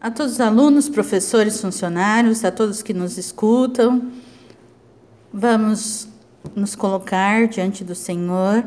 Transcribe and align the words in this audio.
a 0.00 0.10
todos 0.12 0.34
os 0.34 0.40
alunos, 0.40 0.88
professores, 0.88 1.60
funcionários, 1.60 2.44
a 2.44 2.52
todos 2.52 2.82
que 2.82 2.94
nos 2.94 3.18
escutam. 3.18 4.12
Vamos 5.32 6.08
nos 6.54 6.76
colocar 6.76 7.48
diante 7.48 7.82
do 7.82 7.96
Senhor, 7.96 8.64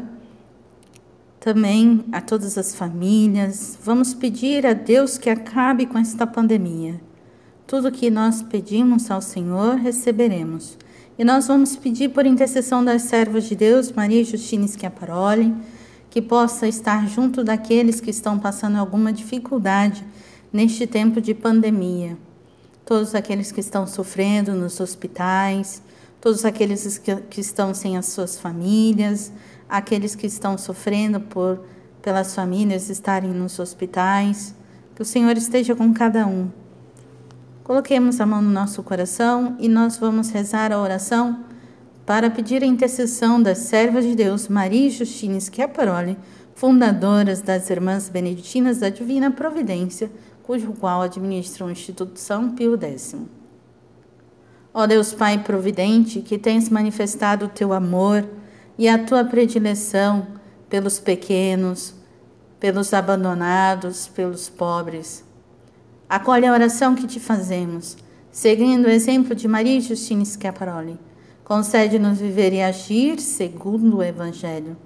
também 1.39 2.04
a 2.12 2.20
todas 2.20 2.57
as 2.57 2.75
famílias. 2.75 3.78
Vamos 3.81 4.13
pedir 4.13 4.67
a 4.67 4.73
Deus 4.73 5.17
que 5.17 5.29
acabe 5.29 5.86
com 5.86 5.97
esta 5.97 6.28
pandemia. 6.28 6.99
Tudo 7.66 7.91
que 7.91 8.09
nós 8.09 8.41
pedimos 8.41 9.09
ao 9.09 9.21
Senhor, 9.21 9.75
receberemos. 9.75 10.77
E 11.18 11.23
nós 11.23 11.48
vamos 11.48 11.77
pedir 11.77 12.09
por 12.09 12.25
intercessão 12.25 12.84
das 12.84 13.04
servas 13.04 13.45
de 13.45 13.55
Deus, 13.55 13.91
Maria 13.93 14.23
Justina 14.25 14.68
Schiaparoli, 14.68 15.55
que 16.09 16.21
possa 16.21 16.68
estar 16.68 17.07
junto 17.07 17.41
daqueles 17.41 18.02
que 18.02 18.09
estão 18.09 18.38
passando 18.38 18.77
alguma 18.77 19.13
dificuldade 19.13 20.04
neste 20.52 20.86
tempo 20.86 21.21
de 21.21 21.33
pandemia. 21.33 22.17
Todos 22.85 23.16
aqueles 23.16 23.52
que 23.52 23.59
estão 23.59 23.88
sofrendo 23.88 24.53
nos 24.53 24.80
hospitais, 24.80 25.81
todos 26.20 26.45
aqueles 26.45 26.98
que, 26.98 27.41
estão 27.41 27.73
sem 27.73 27.98
as 27.98 28.07
suas 28.07 28.39
famílias, 28.39 29.31
aqueles 29.70 30.16
que 30.16 30.27
estão 30.27 30.57
sofrendo 30.57 31.20
por 31.20 31.62
pelas 32.02 32.34
famílias 32.34 32.90
estarem 32.90 33.29
nos 33.29 33.59
hospitais, 33.59 34.55
que 34.95 35.02
o 35.02 35.05
Senhor 35.05 35.38
esteja 35.38 35.76
com 35.76 35.93
cada 35.93 36.26
um. 36.26 36.49
Coloquemos 37.63 38.20
a 38.20 38.26
mão 38.26 38.41
no 38.41 38.49
nosso 38.49 38.81
coração 38.81 39.55
e 39.59 39.70
nós 39.70 39.98
vamos 39.98 40.31
rezar 40.31 40.71
a 40.71 40.81
oração 40.81 41.45
para 42.05 42.29
pedir 42.29 42.63
a 42.63 42.65
intercessão 42.65 43.41
das 43.41 43.59
servas 43.59 44.04
de 44.04 44.15
Deus 44.15 44.48
Maria 44.48 44.88
e 44.88 44.90
Justina 44.90 45.40
Schiaparoli, 45.40 46.18
fundadoras 46.55 47.41
das 47.41 47.70
Irmãs 47.70 48.09
Beneditinas 48.09 48.79
da 48.79 48.90
Divina 48.90 49.31
Providência, 49.31 50.12
cujo 50.44 50.73
qual 50.73 51.02
administra 51.02 51.66
o 51.66 51.72
Instituto 51.72 52.20
São 52.20 52.52
Pio 52.52 52.77
X. 52.82 53.16
Ó 54.73 54.88
Deus 54.88 55.13
Pai 55.13 55.43
providente, 55.43 56.21
que 56.21 56.38
tens 56.38 56.70
manifestado 56.70 57.46
o 57.46 57.49
teu 57.49 57.74
amor 57.74 58.27
e 58.77 58.88
a 58.88 58.98
tua 58.98 59.24
predileção 59.24 60.27
pelos 60.70 60.99
pequenos, 60.99 61.93
pelos 62.60 62.93
abandonados, 62.93 64.07
pelos 64.07 64.50
pobres. 64.50 65.25
Acolhe 66.09 66.46
a 66.46 66.53
oração 66.53 66.96
que 66.96 67.08
te 67.08 67.19
fazemos, 67.19 67.97
seguindo 68.31 68.85
o 68.85 68.90
exemplo 68.90 69.35
de 69.35 69.47
Maria 69.47 69.80
Justina 69.81 70.24
Schiaparoli. 70.24 70.97
Concede-nos 71.44 72.19
viver 72.19 72.53
e 72.53 72.62
agir 72.62 73.19
segundo 73.19 73.97
o 73.97 74.03
Evangelho 74.03 74.78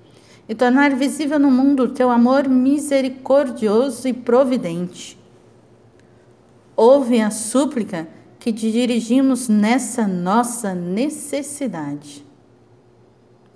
e 0.48 0.56
tornar 0.56 0.96
visível 0.96 1.40
no 1.40 1.52
mundo 1.52 1.84
o 1.84 1.90
teu 1.90 2.10
amor 2.10 2.48
misericordioso 2.48 4.08
e 4.08 4.14
providente 4.14 5.18
ouve 6.76 7.22
a 7.22 7.32
súplica 7.32 8.08
que 8.40 8.52
te 8.54 8.72
dirigimos 8.72 9.48
nessa 9.48 10.08
nossa 10.08 10.76
necessidade. 10.76 12.26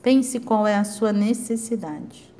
Pense 0.01 0.39
qual 0.39 0.65
é 0.65 0.75
a 0.75 0.83
sua 0.83 1.11
necessidade. 1.11 2.33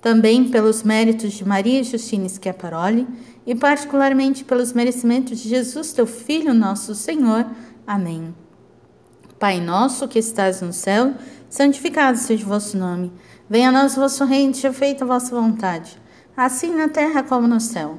Também 0.00 0.48
pelos 0.48 0.82
méritos 0.82 1.32
de 1.32 1.46
Maria 1.46 1.82
Justina 1.82 2.28
Schiaparoli 2.28 3.06
e 3.46 3.54
particularmente 3.54 4.44
pelos 4.44 4.72
merecimentos 4.72 5.38
de 5.40 5.48
Jesus, 5.48 5.92
teu 5.92 6.06
Filho, 6.06 6.54
nosso 6.54 6.94
Senhor. 6.94 7.46
Amém. 7.86 8.34
Pai 9.38 9.60
nosso 9.60 10.06
que 10.06 10.18
estás 10.18 10.60
no 10.60 10.72
céu, 10.72 11.14
santificado 11.48 12.18
seja 12.18 12.44
o 12.44 12.48
vosso 12.48 12.76
nome. 12.76 13.12
Venha 13.48 13.70
a 13.70 13.72
nós 13.72 13.96
o 13.96 14.00
vosso 14.00 14.24
reino, 14.24 14.54
seja 14.54 14.72
feita 14.72 15.04
a 15.04 15.08
vossa 15.08 15.34
vontade, 15.34 16.00
assim 16.36 16.74
na 16.74 16.88
terra 16.88 17.22
como 17.22 17.48
no 17.48 17.60
céu. 17.60 17.98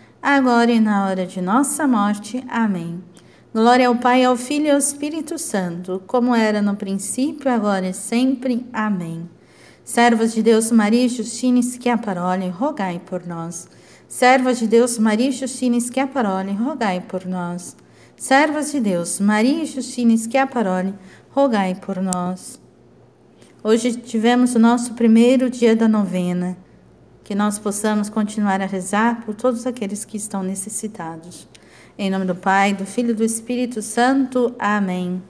agora 0.21 0.71
e 0.71 0.79
na 0.79 1.07
hora 1.07 1.25
de 1.25 1.41
nossa 1.41 1.87
morte. 1.87 2.43
Amém. 2.47 3.03
Glória 3.53 3.87
ao 3.87 3.95
Pai, 3.95 4.23
ao 4.23 4.37
Filho 4.37 4.67
e 4.67 4.69
ao 4.69 4.77
Espírito 4.77 5.37
Santo, 5.37 6.01
como 6.05 6.35
era 6.35 6.61
no 6.61 6.75
princípio, 6.75 7.51
agora 7.51 7.89
e 7.89 7.93
sempre. 7.93 8.65
Amém. 8.71 9.27
Servas 9.83 10.33
de 10.33 10.43
Deus, 10.43 10.71
Maria 10.71 11.09
Justina 11.09 11.61
Schiaparoli, 11.61 12.49
rogai 12.49 13.01
por 13.03 13.25
nós. 13.25 13.67
Servas 14.07 14.59
de 14.59 14.67
Deus, 14.67 14.99
Maria 14.99 15.31
Justina 15.31 15.79
Schiaparoli, 15.79 16.53
rogai 16.53 17.01
por 17.01 17.25
nós. 17.25 17.75
Servas 18.15 18.71
de 18.71 18.79
Deus, 18.79 19.19
Maria 19.19 19.65
Justina 19.65 20.15
Schiaparoli, 20.15 20.93
rogai 21.31 21.75
por 21.75 22.01
nós. 22.01 22.61
Hoje 23.63 23.93
tivemos 23.93 24.55
o 24.55 24.59
nosso 24.59 24.93
primeiro 24.93 25.49
dia 25.49 25.75
da 25.75 25.87
novena 25.87 26.57
que 27.31 27.35
nós 27.35 27.57
possamos 27.57 28.09
continuar 28.09 28.61
a 28.61 28.65
rezar 28.65 29.21
por 29.23 29.33
todos 29.33 29.65
aqueles 29.65 30.03
que 30.03 30.17
estão 30.17 30.43
necessitados. 30.43 31.47
Em 31.97 32.09
nome 32.09 32.25
do 32.25 32.35
Pai, 32.35 32.73
do 32.73 32.85
Filho 32.85 33.11
e 33.11 33.13
do 33.13 33.23
Espírito 33.23 33.81
Santo. 33.81 34.53
Amém. 34.59 35.23